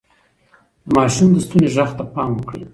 د 0.85 0.87
ماشوم 0.95 1.29
د 1.33 1.37
ستوني 1.45 1.67
غږ 1.75 1.89
ته 1.97 2.03
پام 2.13 2.31
وکړئ. 2.35 2.63